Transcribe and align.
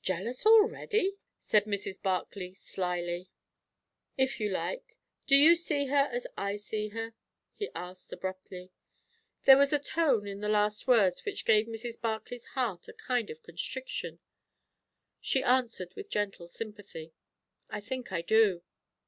"Jealous 0.00 0.46
already?" 0.46 1.16
said 1.40 1.64
Mrs. 1.64 2.00
Barclay 2.00 2.52
slyly. 2.52 3.28
"If 4.16 4.38
you 4.38 4.48
like. 4.48 4.96
Do 5.26 5.34
you 5.34 5.56
see 5.56 5.86
her 5.86 6.08
as 6.12 6.24
I 6.38 6.54
see 6.54 6.90
her?" 6.90 7.14
he 7.52 7.68
asked 7.74 8.12
abruptly. 8.12 8.70
There 9.44 9.56
was 9.56 9.72
a 9.72 9.80
tone 9.80 10.28
in 10.28 10.40
the 10.40 10.48
last 10.48 10.86
words 10.86 11.24
which 11.24 11.44
gave 11.44 11.66
Mrs. 11.66 12.00
Barclay's 12.00 12.44
heart 12.54 12.86
a 12.86 12.92
kind 12.92 13.28
of 13.28 13.42
constriction. 13.42 14.20
She 15.20 15.42
answered 15.42 15.94
with 15.96 16.10
gentle 16.10 16.46
sympathy, 16.46 17.12
"I 17.68 17.80
think 17.80 18.12
I 18.12 18.22
do." 18.22 18.62